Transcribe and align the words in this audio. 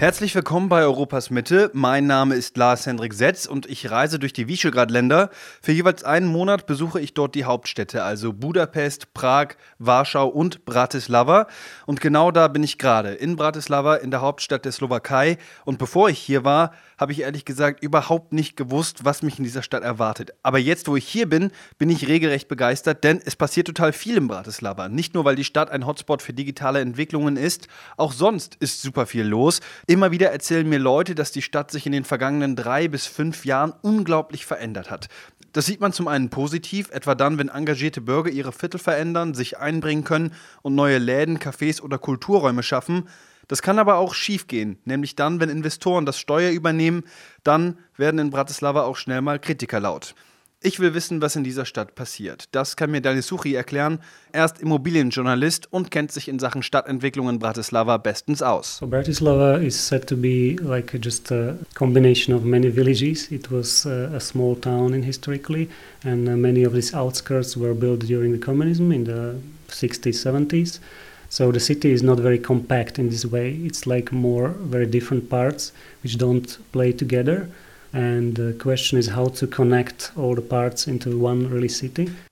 Herzlich 0.00 0.32
willkommen 0.36 0.68
bei 0.68 0.82
Europas 0.82 1.28
Mitte. 1.30 1.72
Mein 1.74 2.06
Name 2.06 2.36
ist 2.36 2.56
Lars 2.56 2.86
Hendrik 2.86 3.12
Setz 3.14 3.46
und 3.46 3.66
ich 3.66 3.90
reise 3.90 4.20
durch 4.20 4.32
die 4.32 4.46
Visegrad-Länder. 4.46 5.28
Für 5.60 5.72
jeweils 5.72 6.04
einen 6.04 6.28
Monat 6.28 6.66
besuche 6.66 7.00
ich 7.00 7.14
dort 7.14 7.34
die 7.34 7.44
Hauptstädte, 7.44 8.04
also 8.04 8.32
Budapest, 8.32 9.12
Prag, 9.12 9.56
Warschau 9.80 10.28
und 10.28 10.64
Bratislava. 10.64 11.48
Und 11.84 12.00
genau 12.00 12.30
da 12.30 12.46
bin 12.46 12.62
ich 12.62 12.78
gerade, 12.78 13.14
in 13.14 13.34
Bratislava, 13.34 13.96
in 13.96 14.12
der 14.12 14.20
Hauptstadt 14.20 14.64
der 14.64 14.70
Slowakei. 14.70 15.36
Und 15.64 15.80
bevor 15.80 16.08
ich 16.08 16.20
hier 16.20 16.44
war, 16.44 16.74
habe 16.96 17.10
ich 17.10 17.22
ehrlich 17.22 17.44
gesagt 17.44 17.82
überhaupt 17.82 18.32
nicht 18.32 18.56
gewusst, 18.56 19.04
was 19.04 19.22
mich 19.22 19.38
in 19.38 19.44
dieser 19.44 19.62
Stadt 19.64 19.82
erwartet. 19.82 20.32
Aber 20.44 20.58
jetzt, 20.58 20.86
wo 20.86 20.94
ich 20.94 21.08
hier 21.08 21.28
bin, 21.28 21.50
bin 21.76 21.90
ich 21.90 22.06
regelrecht 22.06 22.46
begeistert, 22.46 23.02
denn 23.02 23.20
es 23.24 23.34
passiert 23.34 23.66
total 23.66 23.92
viel 23.92 24.16
in 24.16 24.28
Bratislava. 24.28 24.88
Nicht 24.88 25.14
nur, 25.14 25.24
weil 25.24 25.36
die 25.36 25.44
Stadt 25.44 25.72
ein 25.72 25.86
Hotspot 25.86 26.22
für 26.22 26.32
digitale 26.32 26.80
Entwicklungen 26.80 27.36
ist, 27.36 27.66
auch 27.96 28.12
sonst 28.12 28.54
ist 28.60 28.80
super 28.80 29.06
viel 29.06 29.24
los. 29.24 29.60
Immer 29.90 30.10
wieder 30.10 30.30
erzählen 30.30 30.68
mir 30.68 30.78
Leute, 30.78 31.14
dass 31.14 31.32
die 31.32 31.40
Stadt 31.40 31.70
sich 31.70 31.86
in 31.86 31.92
den 31.92 32.04
vergangenen 32.04 32.56
drei 32.56 32.88
bis 32.88 33.06
fünf 33.06 33.46
Jahren 33.46 33.72
unglaublich 33.80 34.44
verändert 34.44 34.90
hat. 34.90 35.08
Das 35.54 35.64
sieht 35.64 35.80
man 35.80 35.94
zum 35.94 36.08
einen 36.08 36.28
positiv, 36.28 36.90
etwa 36.90 37.14
dann, 37.14 37.38
wenn 37.38 37.48
engagierte 37.48 38.02
Bürger 38.02 38.28
ihre 38.28 38.52
Viertel 38.52 38.78
verändern, 38.78 39.32
sich 39.32 39.56
einbringen 39.56 40.04
können 40.04 40.34
und 40.60 40.74
neue 40.74 40.98
Läden, 40.98 41.38
Cafés 41.38 41.80
oder 41.80 41.96
Kulturräume 41.96 42.62
schaffen. 42.62 43.08
Das 43.48 43.62
kann 43.62 43.78
aber 43.78 43.96
auch 43.96 44.12
schiefgehen, 44.12 44.78
nämlich 44.84 45.16
dann, 45.16 45.40
wenn 45.40 45.48
Investoren 45.48 46.04
das 46.04 46.18
Steuer 46.18 46.50
übernehmen, 46.50 47.04
dann 47.42 47.78
werden 47.96 48.20
in 48.20 48.28
Bratislava 48.28 48.82
auch 48.82 48.96
schnell 48.96 49.22
mal 49.22 49.38
Kritiker 49.38 49.80
laut. 49.80 50.14
Ich 50.60 50.80
will 50.80 50.92
wissen, 50.92 51.22
was 51.22 51.36
in 51.36 51.44
dieser 51.44 51.64
Stadt 51.64 51.94
passiert. 51.94 52.46
Das 52.50 52.74
kann 52.74 52.90
mir 52.90 53.00
Daniel 53.00 53.22
Suchi 53.22 53.54
erklären. 53.54 54.00
Er 54.32 54.44
ist 54.44 54.60
Immobilienjournalist 54.60 55.72
und 55.72 55.92
kennt 55.92 56.10
sich 56.10 56.26
in 56.26 56.40
Sachen 56.40 56.64
Stadtentwicklung 56.64 57.28
in 57.28 57.38
Bratislava 57.38 57.96
bestens 57.96 58.42
aus. 58.42 58.78
So 58.78 58.88
Bratislava 58.88 59.58
is 59.62 59.76
said 59.76 60.08
to 60.08 60.16
be 60.16 60.56
like 60.60 60.98
just 61.00 61.30
a 61.30 61.54
combination 61.74 62.34
of 62.34 62.42
many 62.42 62.74
villages. 62.74 63.30
It 63.30 63.52
was 63.52 63.86
uh, 63.86 64.10
a 64.12 64.18
small 64.18 64.60
town 64.60 64.94
in 64.94 65.04
historically, 65.04 65.68
and 66.02 66.28
uh, 66.28 66.32
many 66.32 66.66
of 66.66 66.72
these 66.72 66.92
outskirts 66.92 67.56
were 67.56 67.72
built 67.72 68.00
during 68.00 68.32
the 68.32 68.44
communism 68.44 68.90
in 68.90 69.04
the 69.04 69.36
60s, 69.68 70.16
70s. 70.16 70.80
So 71.28 71.52
the 71.52 71.60
city 71.60 71.92
is 71.92 72.02
not 72.02 72.18
very 72.18 72.40
compact 72.40 72.98
in 72.98 73.10
this 73.10 73.24
way. 73.24 73.54
It's 73.64 73.86
like 73.86 74.10
more 74.10 74.48
very 74.48 74.86
different 74.86 75.30
parts 75.30 75.70
which 76.02 76.18
don't 76.18 76.58
play 76.72 76.90
together. 76.90 77.48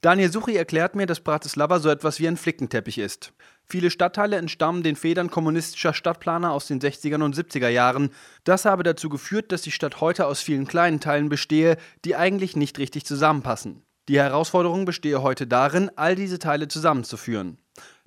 Daniel 0.03 0.31
Suchi 0.31 0.57
erklärt 0.57 0.95
mir, 0.95 1.07
dass 1.07 1.21
Bratislava 1.21 1.79
so 1.79 1.89
etwas 1.89 2.21
wie 2.21 2.29
ein 2.29 2.37
Flickenteppich 2.37 2.99
ist. 2.99 3.33
Viele 3.65 3.91
Stadtteile 3.91 4.37
entstammen 4.37 4.83
den 4.83 4.95
Federn 4.95 5.31
kommunistischer 5.31 5.93
Stadtplaner 5.93 6.53
aus 6.53 6.67
den 6.67 6.81
60er 6.81 7.23
und 7.23 7.37
70er 7.37 7.69
Jahren. 7.69 8.11
Das 8.45 8.65
habe 8.65 8.85
dazu 8.85 9.09
geführt, 9.09 9.51
dass 9.51 9.63
die 9.63 9.73
Stadt 9.73 10.01
heute 10.01 10.27
aus 10.27 10.41
vielen 10.41 10.69
kleinen 10.69 11.01
Teilen 11.01 11.29
bestehe, 11.29 11.77
die 12.05 12.15
eigentlich 12.15 12.55
nicht 12.55 12.79
richtig 12.79 13.07
zusammenpassen. 13.07 13.83
Die 14.09 14.21
Herausforderung 14.21 14.85
bestehe 14.85 15.21
heute 15.21 15.49
darin, 15.49 15.91
all 15.97 16.15
diese 16.15 16.39
Teile 16.39 16.69
zusammenzuführen. 16.69 17.59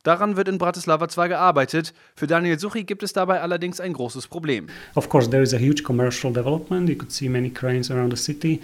Daran 0.04 0.38
wird 0.38 0.48
in 0.48 0.58
Bratislava 0.58 1.10
zwar 1.10 1.28
gearbeitet, 1.28 1.94
für 2.16 2.28
Daniel 2.28 2.58
Suchi 2.58 2.84
gibt 2.84 3.04
es 3.04 3.14
dabei 3.14 3.42
allerdings 3.42 3.80
ein 3.80 3.94
großes 3.94 4.28
Problem. 4.28 4.68
Of 4.96 5.10
course, 5.10 5.30
there 5.30 5.44
is 5.44 5.54
a 5.54 5.58
huge 5.58 5.84
commercial 5.84 6.32
development. 6.32 6.90
You 6.90 6.96
could 6.96 7.12
see 7.12 7.28
many 7.28 7.50
cranes 7.50 7.92
around 7.92 8.12
the 8.12 8.18
city. 8.18 8.62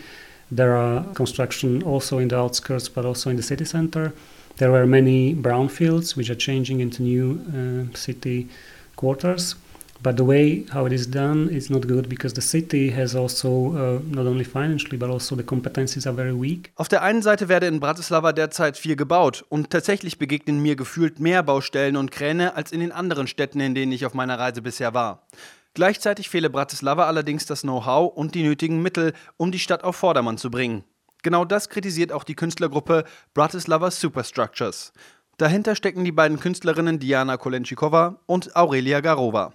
There 0.50 0.75
are 0.75 1.06
construction 1.13 1.83
also 1.83 2.19
in 2.19 2.30
the 2.30 2.38
outskirts, 2.38 2.89
but 2.89 3.06
also 3.06 3.30
in 3.30 3.38
the 3.38 3.44
city 3.44 3.66
center. 3.66 4.13
There 4.58 4.72
were 4.72 4.86
many 4.86 5.36
brownfields 5.36 6.16
which 6.16 6.30
are 6.30 6.38
changing 6.38 6.80
into 6.80 7.03
new 7.03 7.41
uh, 7.50 7.95
city 7.95 8.47
quarters. 8.95 9.56
But 10.06 10.20
the 10.20 10.28
way 10.28 10.64
how 10.72 10.86
it 10.86 10.94
is 10.94 11.09
done 11.09 11.50
is 11.50 11.72
not 11.72 11.88
good 11.88 12.08
because 12.08 12.36
the 12.36 12.42
city 12.42 12.94
has 12.95 13.16
also 13.16 13.73
uh, 13.73 14.00
not 14.08 14.28
only 14.28 14.45
financially 14.45 14.97
but 14.97 15.09
also 15.09 15.35
the 15.35 15.41
competencies 15.41 16.06
are 16.06 16.16
very 16.16 16.40
weak. 16.40 16.72
Auf 16.75 16.88
der 16.88 17.02
einen 17.02 17.24
Seite 17.24 17.50
werde 17.50 17.66
in 17.66 17.80
Bratislava 17.80 18.31
derzeit 18.31 18.78
viel 18.78 18.96
gebaut 18.96 19.44
und 19.50 19.72
tatsächlich 19.72 20.19
begegnen 20.19 20.62
mir 20.62 20.75
gefühlt 20.75 21.19
mehr 21.19 21.41
Baustellen 21.41 21.97
und 21.97 22.12
Kräne 22.12 22.56
als 22.56 22.72
in 22.72 22.81
den 22.81 22.91
anderen 22.91 23.25
Städten, 23.25 23.59
in 23.59 23.74
denen 23.74 23.91
ich 23.91 24.06
auf 24.06 24.13
meiner 24.13 24.38
Reise 24.38 24.62
bisher 24.62 24.94
war. 24.94 25.25
Gleichzeitig 25.74 26.30
fehle 26.30 26.51
Bratislava 26.51 27.07
allerdings 27.07 27.47
das 27.47 27.63
Know-how 27.63 28.16
und 28.16 28.35
die 28.35 28.44
nötigen 28.44 28.84
Mittel, 28.84 29.12
um 29.38 29.51
die 29.51 29.57
Stadt 29.57 29.84
auf 29.84 29.96
Vordermann 29.96 30.38
zu 30.38 30.51
bringen. 30.51 30.84
Genau 31.24 31.46
das 31.46 31.69
kritisiert 31.69 32.12
auch 32.12 32.25
die 32.25 32.35
Künstlergruppe 32.35 33.06
Bratislava 33.34 33.90
Superstructures. 33.90 34.94
Dahinter 35.38 35.75
stecken 35.75 36.06
die 36.06 36.12
beiden 36.12 36.40
Künstlerinnen 36.40 37.00
Diana 37.00 37.38
Kolenschikova 37.38 38.19
und 38.28 38.56
Aurelia 38.56 39.00
Garova. 39.00 39.53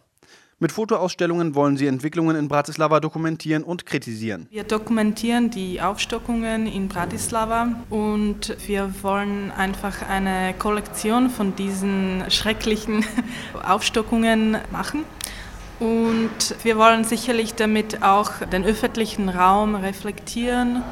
Mit 0.62 0.72
Fotoausstellungen 0.72 1.54
wollen 1.54 1.78
sie 1.78 1.86
Entwicklungen 1.86 2.36
in 2.36 2.46
Bratislava 2.46 3.00
dokumentieren 3.00 3.62
und 3.62 3.86
kritisieren. 3.86 4.46
Wir 4.50 4.64
dokumentieren 4.64 5.48
die 5.48 5.80
Aufstockungen 5.80 6.66
in 6.66 6.88
Bratislava 6.88 7.68
und 7.88 8.54
wir 8.66 8.92
wollen 9.00 9.52
einfach 9.52 10.06
eine 10.06 10.52
Kollektion 10.58 11.30
von 11.30 11.56
diesen 11.56 12.24
schrecklichen 12.28 13.06
Aufstockungen 13.66 14.58
machen. 14.70 15.04
Und 15.78 16.54
wir 16.62 16.76
wollen 16.76 17.04
sicherlich 17.04 17.54
damit 17.54 18.02
auch 18.02 18.32
den 18.52 18.62
öffentlichen 18.66 19.30
Raum 19.30 19.74
reflektieren 19.74 20.82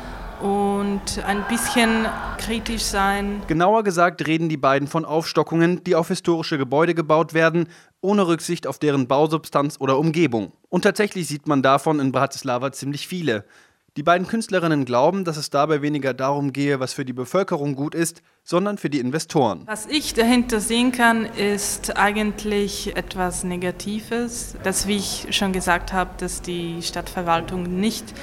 und 0.40 1.22
ein 1.26 1.44
bisschen 1.48 2.06
kritisch 2.38 2.82
sein. 2.82 3.42
Genauer 3.46 3.84
gesagt 3.84 4.26
reden 4.26 4.48
die 4.48 4.56
beiden 4.56 4.88
von 4.88 5.04
Aufstockungen, 5.04 5.84
die 5.84 5.94
auf 5.94 6.08
historische 6.08 6.58
Gebäude 6.58 6.94
gebaut 6.94 7.34
werden, 7.34 7.68
ohne 8.00 8.26
Rücksicht 8.26 8.66
auf 8.66 8.78
deren 8.78 9.08
Bausubstanz 9.08 9.76
oder 9.80 9.98
Umgebung. 9.98 10.52
Und 10.68 10.82
tatsächlich 10.82 11.26
sieht 11.26 11.46
man 11.46 11.62
davon 11.62 12.00
in 12.00 12.12
Bratislava 12.12 12.72
ziemlich 12.72 13.08
viele. 13.08 13.44
Die 13.98 14.04
beiden 14.04 14.28
Künstlerinnen 14.28 14.84
glauben, 14.84 15.24
dass 15.24 15.36
es 15.36 15.50
dabei 15.50 15.82
weniger 15.82 16.14
darum 16.14 16.52
gehe, 16.52 16.78
was 16.78 16.92
für 16.92 17.04
die 17.04 17.12
Bevölkerung 17.12 17.74
gut 17.74 17.96
ist, 17.96 18.22
sondern 18.44 18.78
für 18.78 18.90
die 18.90 19.00
Investoren. 19.00 19.62
Was 19.66 19.86
ich 19.86 20.14
dahinter 20.14 20.60
sehen 20.60 20.92
kann, 20.92 21.24
ist 21.24 21.96
eigentlich 21.96 22.96
etwas 22.96 23.42
Negatives. 23.42 24.54
Das, 24.62 24.86
wie 24.86 24.98
ich 24.98 25.26
schon 25.30 25.52
gesagt 25.52 25.92
habe, 25.92 26.10
dass 26.18 26.42
die 26.42 26.80
Stadtverwaltung 26.80 27.80
nicht 27.80 28.14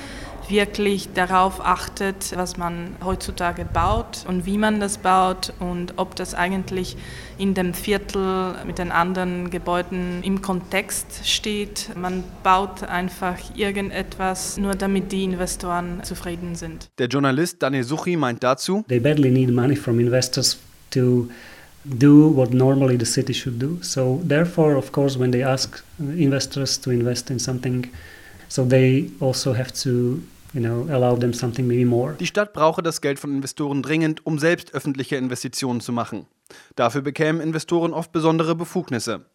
wirklich 0.50 1.10
darauf 1.14 1.64
achtet, 1.64 2.34
was 2.36 2.58
man 2.58 2.96
heutzutage 3.04 3.66
baut 3.66 4.26
und 4.28 4.46
wie 4.46 4.58
man 4.58 4.80
das 4.80 4.98
baut 4.98 5.54
und 5.60 5.94
ob 5.98 6.16
das 6.16 6.34
eigentlich 6.34 6.98
in 7.38 7.54
dem 7.54 7.74
Viertel 7.74 8.56
mit 8.66 8.78
den 8.78 8.92
anderen 8.92 9.50
Gebäuden 9.50 10.24
im 10.24 10.42
Kontext 10.42 11.28
steht. 11.28 11.90
Man 11.96 12.24
baut 12.44 12.84
einfach 12.84 13.38
irgendetwas, 13.56 14.58
nur 14.58 14.76
damit 14.76 15.12
die 15.12 15.24
Investoren 15.24 16.04
zufrieden 16.04 16.56
sind. 16.56 16.90
Der 16.98 17.08
Journalist 17.08 17.62
Daniel 17.62 17.84
Suchi 17.84 18.16
meint 18.16 18.44
dazu, 18.44 18.86
They 18.88 19.00
badly 19.00 19.32
need 19.32 19.52
money 19.52 19.76
from 19.76 20.00
investors 20.00 20.58
to 20.92 21.28
do 21.86 22.36
what 22.36 22.54
normally 22.54 22.98
the 22.98 23.06
city 23.06 23.34
should 23.34 23.62
do. 23.62 23.78
So 23.82 24.22
therefore, 24.28 24.76
of 24.78 24.92
course, 24.92 25.20
when 25.20 25.32
they 25.32 25.44
ask 25.44 25.84
investors 26.00 26.80
to 26.82 26.92
invest 26.92 27.30
in 27.30 27.40
something, 27.40 27.88
so 28.48 28.66
they 28.66 29.12
also 29.20 29.54
have 29.54 29.72
to 29.84 30.22
you 30.56 30.62
know, 30.62 30.88
allow 30.90 31.16
them 31.16 31.34
something 31.34 31.68
maybe 31.68 31.86
more. 31.86 32.16
Die 32.20 32.26
Stadt 32.26 32.54
brauche 32.54 32.82
das 32.82 33.02
Geld 33.02 33.20
von 33.20 33.36
Investoren 33.36 33.84
dringend, 33.84 34.26
um 34.26 34.40
selbst 34.40 34.74
öffentliche 34.74 35.18
Investitionen 35.18 35.82
zu 35.82 35.92
machen. 35.92 36.26
Dafür 36.76 37.02
bekämen 37.02 37.42
Investoren 37.42 37.94
oft 37.94 38.12
besondere 38.12 38.56
Befugnisse. 38.56 39.26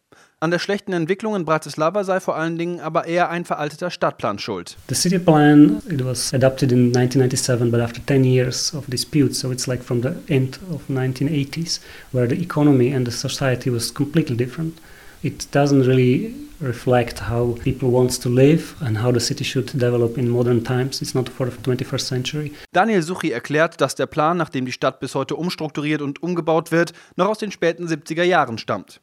An 0.42 0.50
der 0.50 0.58
schlechten 0.58 0.94
Entwicklung 0.94 1.36
in 1.36 1.44
Bratislava 1.44 2.03
sei 2.03 2.19
vor 2.19 2.34
allen 2.34 2.56
Dingen 2.56 2.81
aber 2.81 3.04
eher 3.06 3.28
ein 3.28 3.44
veralteter 3.44 3.91
Stadtplan 3.91 4.38
schuld. 4.38 4.78
The 4.88 4.94
city 4.94 5.19
plan 5.19 5.82
it 5.91 6.03
was 6.03 6.32
adopted 6.32 6.72
in 6.72 6.86
1997, 6.86 7.70
but 7.70 7.81
after 7.81 8.00
10 8.04 8.25
years 8.25 8.72
of 8.75 8.87
dispute, 8.87 9.34
so 9.34 9.52
it's 9.52 9.66
like 9.66 9.84
from 9.84 10.00
the 10.00 10.14
end 10.28 10.58
of 10.72 10.81
1980s, 10.88 11.81
where 12.12 12.26
the 12.26 12.41
economy 12.41 12.94
and 12.94 13.06
the 13.06 13.12
society 13.12 13.70
was 13.70 13.92
completely 13.92 14.34
different. 14.34 14.78
It 15.22 15.55
doesn't 15.55 15.87
really 15.87 16.34
reflect 16.61 17.28
how 17.28 17.55
people 17.62 17.90
want 17.90 18.22
to 18.22 18.28
live 18.31 18.75
and 18.81 19.02
how 19.02 19.12
the 19.12 19.20
city 19.20 19.44
should 19.44 19.70
develop 19.72 20.17
in 20.17 20.28
modern 20.28 20.64
times. 20.64 21.02
It's 21.02 21.14
not 21.14 21.28
for 21.28 21.46
the 21.46 21.56
21st 21.58 22.00
century. 22.00 22.52
Daniel 22.72 23.02
Suchi 23.02 23.31
erklärt, 23.31 23.81
dass 23.81 23.94
der 23.94 24.06
Plan, 24.06 24.38
nach 24.38 24.49
dem 24.49 24.64
die 24.64 24.72
Stadt 24.72 24.99
bis 25.00 25.14
heute 25.14 25.37
umstrukturiert 25.37 26.00
und 26.00 26.22
umgebaut 26.22 26.72
wird, 26.72 26.93
noch 27.17 27.28
aus 27.28 27.38
den 27.38 27.52
späten 27.52 27.87
70er 27.87 28.22
Jahren 28.22 28.56
stammt. 28.56 29.00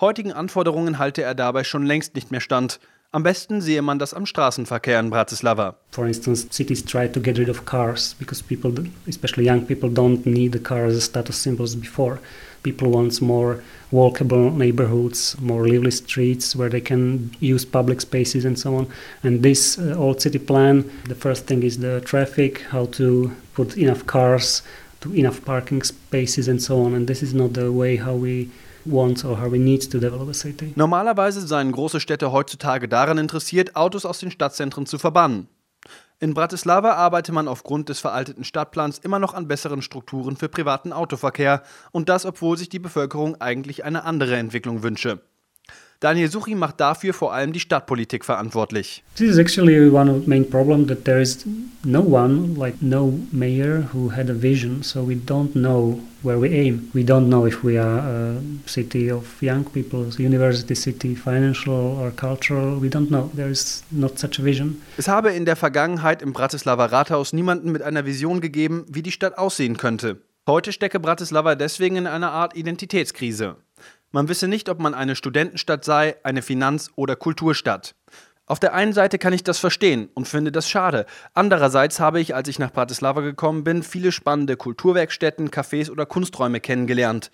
Heutigen 0.00 0.32
Anforderungen 0.32 0.98
halte 0.98 1.22
er 1.22 1.34
dabei 1.34 1.64
schon 1.64 1.84
längst 1.84 2.14
nicht 2.14 2.30
mehr 2.30 2.40
stand. 2.40 2.80
Am 3.12 3.22
besten 3.22 3.60
sehe 3.60 3.82
man 3.82 3.98
das 3.98 4.14
am 4.14 4.24
Straßenverkehr 4.24 5.00
in 5.00 5.10
Bratislava. 5.10 5.76
For 5.90 6.06
instance, 6.06 6.46
cities 6.50 6.84
try 6.84 7.10
to 7.10 7.20
get 7.20 7.38
rid 7.38 7.50
of 7.50 7.64
cars 7.66 8.14
because 8.18 8.42
people, 8.42 8.72
especially 9.08 9.46
young 9.46 9.66
people, 9.66 9.90
don't 9.90 10.24
need 10.24 10.52
the 10.52 10.60
car 10.60 10.84
as 10.84 10.96
a 10.96 11.00
status 11.00 11.42
symbol 11.42 11.64
as 11.64 11.74
before. 11.74 12.18
People 12.62 12.90
want 12.90 13.20
more 13.20 13.62
walkable 13.92 14.54
neighborhoods, 14.54 15.36
more 15.40 15.66
lively 15.66 15.90
streets 15.90 16.54
where 16.54 16.68
they 16.68 16.80
can 16.80 17.30
use 17.40 17.64
public 17.64 18.00
spaces 18.00 18.44
and 18.44 18.58
so 18.58 18.76
on. 18.76 18.86
And 19.22 19.42
this 19.42 19.78
uh, 19.78 19.94
old 19.96 20.20
city 20.20 20.38
plan, 20.38 20.90
the 21.08 21.14
first 21.14 21.46
thing 21.46 21.62
is 21.62 21.78
the 21.78 22.00
traffic, 22.00 22.62
how 22.70 22.86
to 22.86 23.32
put 23.54 23.76
enough 23.76 24.06
cars, 24.06 24.62
to 25.00 25.14
enough 25.14 25.44
parking 25.44 25.82
spaces 25.82 26.48
and 26.48 26.62
so 26.62 26.82
on. 26.84 26.94
And 26.94 27.06
this 27.06 27.22
is 27.22 27.34
not 27.34 27.54
the 27.54 27.72
way 27.72 27.96
how 27.96 28.14
we 28.14 28.50
wants 28.86 29.24
or 29.24 29.36
how 29.36 29.48
we 29.48 29.58
need 29.58 29.82
to 29.82 29.98
develop 29.98 30.28
a 30.28 30.34
city. 30.34 30.72
Normalerweise 30.76 31.46
seien 31.46 31.72
große 31.72 32.00
Städte 32.00 32.32
heutzutage 32.32 32.88
daran 32.88 33.18
interessiert, 33.18 33.76
Autos 33.76 34.06
aus 34.06 34.20
den 34.20 34.30
Stadtzentren 34.30 34.86
zu 34.86 34.98
verbannen. 34.98 35.48
In 36.22 36.34
Bratislava 36.34 36.92
arbeite 36.92 37.32
man 37.32 37.48
aufgrund 37.48 37.88
des 37.88 38.00
veralteten 38.00 38.44
Stadtplans 38.44 38.98
immer 38.98 39.18
noch 39.18 39.32
an 39.32 39.48
besseren 39.48 39.80
Strukturen 39.80 40.36
für 40.36 40.50
privaten 40.50 40.92
Autoverkehr 40.92 41.62
und 41.92 42.10
das, 42.10 42.26
obwohl 42.26 42.58
sich 42.58 42.68
die 42.68 42.78
Bevölkerung 42.78 43.40
eigentlich 43.40 43.84
eine 43.84 44.04
andere 44.04 44.36
Entwicklung 44.36 44.82
wünsche. 44.82 45.22
Daniel 46.00 46.30
Suchi 46.30 46.54
macht 46.54 46.80
dafür 46.80 47.12
vor 47.12 47.34
allem 47.34 47.52
die 47.52 47.60
Stadtpolitik 47.60 48.24
verantwortlich. 48.24 49.04
This 49.16 49.32
is 49.32 49.38
actually 49.38 49.90
one 49.90 50.10
of 50.10 50.22
the 50.22 50.30
main 50.30 50.48
problems 50.48 50.88
that 50.88 51.04
there 51.04 51.20
is 51.20 51.44
no 51.84 52.00
one, 52.00 52.54
like 52.56 52.78
no 52.80 53.12
mayor 53.32 53.84
who 53.92 54.10
had 54.10 54.30
a 54.30 54.34
vision, 54.34 54.82
so 54.82 55.06
we 55.06 55.14
don't 55.14 55.52
know 55.52 56.00
where 56.22 56.40
we 56.40 56.48
aim. 56.48 56.88
We 56.94 57.02
don't 57.02 57.28
know 57.28 57.46
if 57.46 57.62
we 57.62 57.78
are 57.78 57.98
a 57.98 58.40
city 58.64 59.12
of 59.12 59.26
young 59.42 59.64
people, 59.64 60.06
university 60.16 60.74
city, 60.74 61.14
financial 61.14 61.98
or 62.00 62.10
cultural. 62.10 62.80
We 62.80 62.88
don't 62.88 63.08
know. 63.08 63.30
There 63.36 63.50
is 63.50 63.84
not 63.90 64.18
such 64.18 64.40
a 64.40 64.42
vision. 64.42 64.80
Es 64.96 65.06
habe 65.06 65.32
in 65.32 65.44
der 65.44 65.56
Vergangenheit 65.56 66.22
im 66.22 66.32
Bratislava 66.32 66.86
Rathaus 66.86 67.34
niemanden 67.34 67.72
mit 67.72 67.82
einer 67.82 68.06
Vision 68.06 68.40
gegeben, 68.40 68.86
wie 68.88 69.02
die 69.02 69.12
Stadt 69.12 69.36
aussehen 69.36 69.76
könnte. 69.76 70.16
Heute 70.46 70.72
stecke 70.72 70.98
Bratislava 70.98 71.54
deswegen 71.56 71.96
in 71.96 72.06
einer 72.06 72.32
Art 72.32 72.56
Identitätskrise. 72.56 73.56
Man 74.12 74.28
wisse 74.28 74.48
nicht, 74.48 74.68
ob 74.68 74.80
man 74.80 74.94
eine 74.94 75.14
Studentenstadt 75.14 75.84
sei, 75.84 76.16
eine 76.24 76.42
Finanz- 76.42 76.90
oder 76.96 77.14
Kulturstadt. 77.14 77.94
Auf 78.46 78.58
der 78.58 78.74
einen 78.74 78.92
Seite 78.92 79.18
kann 79.18 79.32
ich 79.32 79.44
das 79.44 79.60
verstehen 79.60 80.08
und 80.14 80.26
finde 80.26 80.50
das 80.50 80.68
schade. 80.68 81.06
Andererseits 81.34 82.00
habe 82.00 82.20
ich, 82.20 82.34
als 82.34 82.48
ich 82.48 82.58
nach 82.58 82.72
Bratislava 82.72 83.20
gekommen 83.20 83.62
bin, 83.62 83.84
viele 83.84 84.10
spannende 84.10 84.56
Kulturwerkstätten, 84.56 85.50
Cafés 85.50 85.88
oder 85.88 86.06
Kunsträume 86.06 86.58
kennengelernt. 86.58 87.30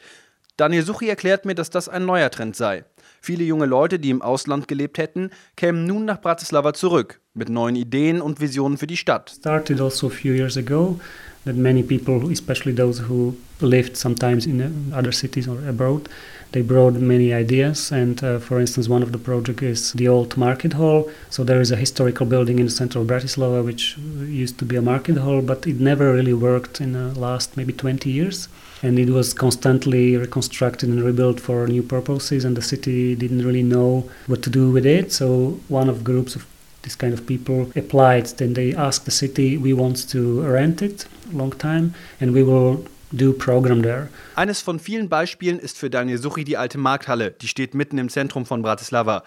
Daniel 0.58 0.82
Suchi 0.82 1.08
erklärt 1.08 1.46
mir, 1.46 1.55
dass 1.55 1.70
das 1.70 1.88
ein 1.88 2.05
neuer 2.05 2.31
Trend 2.31 2.56
sei. 2.56 2.84
Viele 3.23 3.44
junge 3.44 3.64
Leute, 3.64 3.99
die 3.99 4.11
im 4.11 4.20
Ausland 4.20 4.69
gelebt 4.69 4.99
hätten, 4.99 5.31
kämen 5.56 5.87
nun 5.87 6.05
nach 6.05 6.20
Bratislava 6.20 6.75
zurück 6.75 7.20
mit 7.32 7.49
neuen 7.49 7.76
Ideen 7.76 8.20
und 8.20 8.40
Visionen 8.40 8.76
für 8.76 8.87
die 8.87 8.99
Stadt. 8.99 9.31
Started 9.31 9.81
also 9.81 10.08
a 10.08 10.11
few 10.11 10.34
years 10.34 10.58
ago 10.58 11.00
that 11.46 11.56
many 11.56 11.82
people, 11.82 12.31
especially 12.31 12.72
those 12.72 12.98
who 12.98 13.37
lived 13.60 13.96
sometimes 13.96 14.46
in 14.46 14.93
other 14.93 15.12
cities 15.12 15.48
or 15.48 15.66
abroad, 15.66 16.08
they 16.52 16.60
brought 16.60 16.94
many 16.94 17.32
ideas. 17.32 17.93
And 17.93 18.22
uh, 18.22 18.38
for 18.38 18.60
instance 18.60 18.88
one 18.88 19.02
of 19.02 19.12
the 19.12 19.19
projects 19.19 19.62
is 19.62 19.93
the 19.93 20.08
old 20.08 20.37
market 20.37 20.72
hall. 20.75 21.08
So 21.31 21.44
there 21.44 21.60
is 21.60 21.70
a 21.70 21.76
historical 21.76 22.26
building 22.26 22.58
in 22.58 22.66
the 22.66 22.72
center 22.72 22.98
of 22.98 23.06
bratislava 23.06 23.64
which 23.64 23.96
used 23.98 24.58
to 24.58 24.64
be 24.64 24.76
a 24.76 24.82
market 24.82 25.19
hall 25.19 25.40
but 25.40 25.66
it 25.66 25.78
never 25.81 26.12
really 26.12 26.34
worked 26.34 26.81
in 26.81 26.93
the 26.93 27.19
last 27.19 27.56
maybe 27.56 27.72
20 27.72 28.10
years. 28.10 28.49
And 28.82 28.99
it 28.99 29.10
was 29.10 29.32
constantly 29.32 30.16
reconstructed 30.16 30.88
and 30.88 31.02
rebuilt 31.02 31.40
for 31.40 31.66
new 31.66 31.82
purposes 31.82 32.44
and 32.44 32.56
the 32.56 32.62
city 32.62 33.14
didn't 33.14 33.44
really 33.44 33.62
know 33.62 34.10
what 34.26 34.42
to 34.42 34.50
do 34.50 34.70
with 34.70 34.84
it. 34.84 35.12
So 35.12 35.60
one 35.69 35.88
of 35.88 36.04
groups 36.04 36.34
of 36.37 36.46
this 36.87 36.97
kind 36.97 37.12
of 37.12 37.27
people 37.27 37.67
applied 37.77 38.27
then 38.38 38.55
they 38.55 38.75
asked 38.75 39.05
the 39.05 39.11
city 39.11 39.59
we 39.62 39.77
want 39.77 40.09
to 40.09 40.41
rent 40.43 40.81
it 40.81 41.06
long 41.33 41.56
time 41.59 41.93
and 42.21 42.35
we 42.35 42.47
will 42.47 42.87
do 43.12 43.33
program 43.33 43.83
there. 43.83 44.09
Eines 44.35 44.61
von 44.61 44.79
vielen 44.79 45.09
Beispielen 45.09 45.59
ist 45.59 45.79
für 45.79 45.91
Daniel 45.91 46.19
Suchi 46.19 46.44
die 46.44 46.56
alte 46.56 46.79
Markthalle, 46.79 47.31
die 47.31 47.49
steht 47.49 47.75
mitten 47.75 47.99
im 47.99 48.09
Zentrum 48.09 48.47
von 48.47 48.62
Bratislava. 48.62 49.23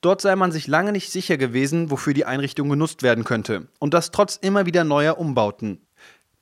Dort 0.00 0.20
sei 0.20 0.36
man 0.36 0.52
sich 0.52 0.66
lange 0.66 0.92
nicht 0.92 1.10
sicher 1.10 1.36
gewesen, 1.36 1.90
wofür 1.90 2.12
die 2.12 2.26
Einrichtung 2.26 2.68
genutzt 2.68 3.02
werden 3.02 3.24
könnte. 3.24 3.68
Und 3.78 3.94
das 3.94 4.10
trotz 4.10 4.36
immer 4.36 4.66
wieder 4.66 4.84
neuer 4.84 5.18
Umbauten. 5.18 5.80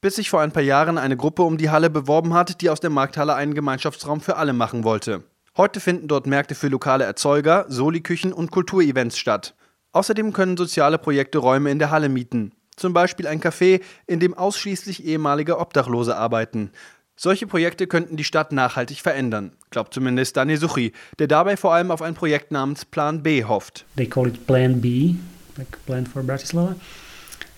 Bis 0.00 0.16
sich 0.16 0.30
vor 0.30 0.40
ein 0.40 0.50
paar 0.50 0.64
Jahren 0.64 0.98
eine 0.98 1.16
Gruppe 1.16 1.42
um 1.42 1.58
die 1.58 1.70
Halle 1.70 1.88
beworben 1.88 2.34
hat, 2.34 2.60
die 2.60 2.70
aus 2.70 2.80
der 2.80 2.90
Markthalle 2.90 3.34
einen 3.34 3.54
Gemeinschaftsraum 3.54 4.20
für 4.20 4.36
alle 4.36 4.52
machen 4.52 4.82
wollte. 4.82 5.22
Heute 5.56 5.78
finden 5.78 6.08
dort 6.08 6.26
Märkte 6.26 6.56
für 6.56 6.68
lokale 6.68 7.04
Erzeuger, 7.04 7.66
Soli-Küchen 7.68 8.32
und 8.32 8.50
Kulturevents 8.50 9.16
statt. 9.16 9.54
Außerdem 9.92 10.32
können 10.32 10.56
soziale 10.56 10.98
Projekte 10.98 11.38
Räume 11.38 11.70
in 11.70 11.78
der 11.78 11.90
Halle 11.90 12.08
mieten. 12.08 12.52
Zum 12.76 12.92
Beispiel 12.94 13.26
ein 13.26 13.40
Café, 13.40 13.80
in 14.06 14.20
dem 14.20 14.34
ausschließlich 14.34 15.04
ehemalige 15.04 15.58
Obdachlose 15.58 16.16
arbeiten. 16.16 16.70
Solche 17.14 17.46
Projekte 17.46 17.86
könnten 17.86 18.16
die 18.16 18.24
Stadt 18.24 18.52
nachhaltig 18.52 19.00
verändern, 19.00 19.52
glaubt 19.70 19.92
zumindest 19.92 20.36
Dani 20.36 20.56
Suchi, 20.56 20.92
der 21.18 21.28
dabei 21.28 21.58
vor 21.58 21.74
allem 21.74 21.90
auf 21.90 22.00
ein 22.00 22.14
Projekt 22.14 22.50
namens 22.50 22.86
Plan 22.86 23.22
B 23.22 23.44
hofft. 23.44 23.84
They 23.96 24.06
call 24.06 24.26
it 24.28 24.46
Plan 24.46 24.80
B, 24.80 25.14
like 25.58 25.78
Plan 25.84 26.06
for 26.06 26.22
Bratislava. 26.22 26.74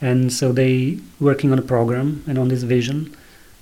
And 0.00 0.30
so 0.30 0.52
they 0.52 0.98
working 1.20 1.52
on 1.52 1.58
a 1.58 1.62
program 1.62 2.22
and 2.26 2.36
on 2.36 2.48
this 2.48 2.64
vision. 2.64 3.10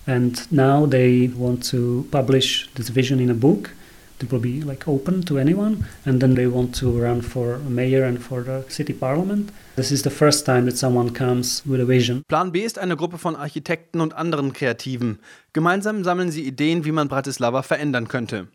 And 0.06 0.50
now 0.50 0.86
they 0.86 1.30
want 1.36 1.68
to 1.70 2.06
publish 2.10 2.68
this 2.74 2.88
vision 2.88 3.20
in 3.20 3.30
a 3.30 3.34
book 3.34 3.70
it 4.20 4.30
will 4.30 4.40
be 4.40 4.60
like 4.60 4.88
open 4.88 5.24
to 5.24 5.38
anyone 5.38 5.84
and 6.04 6.20
then 6.20 6.34
they 6.34 6.46
want 6.46 6.74
to 6.80 6.90
run 6.90 7.22
for 7.22 7.58
mayor 7.68 8.04
and 8.04 8.18
for 8.18 8.42
the 8.42 8.64
city 8.68 8.92
parliament. 8.92 9.50
This 9.76 9.90
is 9.90 10.02
the 10.02 10.10
first 10.10 10.44
time 10.46 10.66
that 10.66 10.76
someone 10.76 11.12
comes 11.12 11.62
with 11.64 11.80
a 11.80 11.86
vision. 11.86 12.22
Plan 12.28 12.52
B 12.52 12.60
ist 12.60 12.78
eine 12.78 12.96
Gruppe 12.96 13.18
von 13.18 13.36
Architekten 13.36 14.00
und 14.00 14.14
anderen 14.14 14.52
Kreativen. 14.52 15.18
Gemeinsam 15.52 16.04
sammeln 16.04 16.30
sie 16.30 16.42
Ideen 16.42 16.84
wie 16.84 16.92
man 16.92 17.08
Bratislava 17.08 17.62
verändern 17.62 18.08
könnte. 18.08 18.48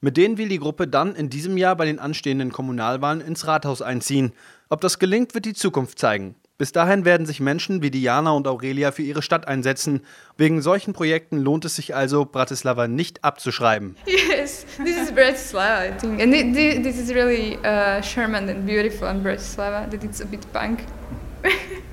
Mit 0.00 0.16
denen 0.16 0.38
will 0.38 0.48
die 0.48 0.58
Gruppe 0.58 0.88
dann 0.88 1.14
in 1.14 1.28
diesem 1.28 1.56
Jahr 1.56 1.76
bei 1.76 1.84
den 1.84 1.98
anstehenden 1.98 2.52
Kommunalwahlen 2.52 3.20
ins 3.20 3.46
Rathaus 3.46 3.82
einziehen. 3.82 4.32
Ob 4.68 4.80
das 4.80 4.98
gelingt 4.98 5.34
wird 5.34 5.44
die 5.44 5.54
Zukunft 5.54 5.98
zeigen 5.98 6.34
bis 6.60 6.72
dahin 6.72 7.06
werden 7.06 7.24
sich 7.24 7.40
Menschen 7.40 7.80
wie 7.80 7.90
Diana 7.90 8.32
und 8.32 8.46
Aurelia 8.46 8.92
für 8.92 9.00
ihre 9.00 9.22
Stadt 9.22 9.48
einsetzen. 9.48 10.02
Wegen 10.36 10.60
solchen 10.60 10.92
Projekten 10.92 11.38
lohnt 11.38 11.64
es 11.64 11.76
sich 11.76 11.94
also, 11.94 12.26
Bratislava 12.26 12.86
nicht 12.86 13.24
abzuschreiben. 13.24 13.96
Yes, 14.06 14.66
this 14.76 14.94
is 14.94 15.10
Bratislava, 15.10 15.86
I 15.86 15.92
think. 15.98 16.20
And 16.20 16.34
this 16.34 16.98
is 16.98 17.14
really 17.14 17.56
uh, 17.64 18.02
charmant 18.02 18.50
and 18.50 18.66
beautiful 18.66 19.08
in 19.08 19.22
Bratislava, 19.22 19.90
that 19.90 20.04
it's 20.04 20.20
a 20.20 20.26
bit 20.26 20.40
punk. 20.52 20.80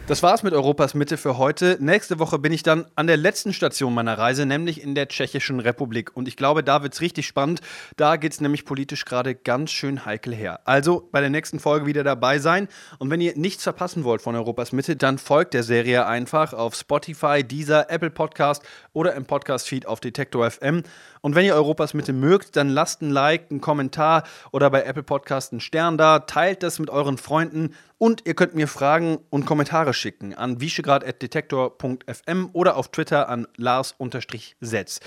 Das 0.08 0.24
war's 0.24 0.42
mit 0.42 0.54
Europas 0.54 0.94
Mitte 0.94 1.18
für 1.18 1.38
heute. 1.38 1.76
Nächste 1.82 2.18
Woche 2.18 2.40
bin 2.40 2.54
ich 2.54 2.64
dann 2.64 2.86
an 2.96 3.08
der 3.08 3.18
letzten 3.18 3.52
Station 3.52 3.94
meiner 3.94 4.18
Reise, 4.18 4.46
nämlich 4.46 4.82
in 4.82 4.96
der 4.96 5.10
Tschechischen 5.10 5.60
Republik. 5.60 6.16
Und 6.16 6.30
ich 6.30 6.38
glaube, 6.38 6.64
da 6.64 6.82
wird's 6.82 7.02
richtig 7.02 7.28
spannend. 7.28 7.60
Da 7.98 8.16
geht's 8.16 8.40
nämlich 8.40 8.64
politisch 8.64 9.04
gerade 9.04 9.36
ganz 9.36 9.70
schön 9.70 10.06
heikel 10.06 10.34
her. 10.34 10.62
Also 10.64 11.10
bei 11.12 11.20
der 11.20 11.30
nächsten 11.30 11.60
Folge 11.60 11.88
wieder 11.88 12.06
dabei 12.06 12.40
sein. 12.40 12.70
Und 13.00 13.10
wenn 13.10 13.20
ihr 13.20 13.34
nichts 13.36 13.64
verpassen 13.64 14.06
wollt 14.06 14.22
von 14.22 14.34
Europas 14.34 14.72
Mitte, 14.72 14.96
dann 14.96 15.18
folgt 15.18 15.54
der 15.54 15.64
Serie 15.64 16.06
einfach 16.06 16.54
auf 16.54 16.76
Spotify, 16.76 17.44
Deezer, 17.44 17.92
Apple 17.92 18.10
Podcast 18.10 18.64
oder 18.94 19.14
im 19.14 19.26
Podcast-Feed 19.26 19.88
auf 19.88 20.00
Detektor 20.00 20.50
FM. 20.50 20.84
Und 21.20 21.36
wenn 21.36 21.46
ihr 21.46 21.56
Europas 21.56 21.94
Mitte 21.94 22.14
mögt, 22.14 22.56
dann 22.56 22.70
lasst 22.70 23.02
ein 23.02 23.10
Like, 23.10 23.52
einen 23.52 23.60
Kommentar 23.60 24.24
oder 24.54 24.70
bei 24.70 24.84
Apple 24.84 25.04
Podcast 25.04 25.52
einen 25.52 25.60
Stern 25.60 25.98
da, 25.98 26.20
teilt 26.20 26.64
das 26.64 26.80
mit 26.80 26.90
euren 26.90 27.18
Freunden 27.18 27.74
und 27.98 28.24
ihr 28.26 28.34
könnt 28.34 28.56
mir 28.56 28.68
Fragen 28.68 29.20
und 29.30 29.46
Kommentare 29.46 29.94
schicken 29.94 30.34
an 30.34 30.60
wieschegrad.detektor.fm 30.60 32.50
oder 32.54 32.78
auf 32.78 32.90
Twitter 32.90 33.30
an 33.30 33.48
lars-setz. 33.58 35.00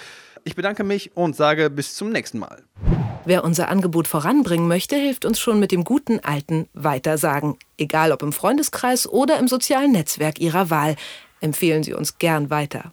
Ich 0.44 0.56
bedanke 0.56 0.84
mich 0.84 1.16
und 1.16 1.36
sage 1.36 1.70
bis 1.70 1.94
zum 1.94 2.10
nächsten 2.10 2.38
Mal. 2.38 2.62
Wer 3.24 3.44
unser 3.44 3.68
Angebot 3.68 4.08
voranbringen 4.08 4.66
möchte, 4.66 4.96
hilft 4.96 5.24
uns 5.24 5.38
schon 5.38 5.60
mit 5.60 5.72
dem 5.72 5.84
guten 5.84 6.20
alten 6.20 6.68
Weitersagen. 6.72 7.56
Egal 7.76 8.12
ob 8.12 8.22
im 8.22 8.32
Freundeskreis 8.32 9.06
oder 9.06 9.38
im 9.38 9.46
sozialen 9.46 9.92
Netzwerk 9.92 10.40
Ihrer 10.40 10.70
Wahl. 10.70 10.96
Empfehlen 11.40 11.82
Sie 11.82 11.92
uns 11.92 12.18
gern 12.18 12.50
weiter. 12.50 12.92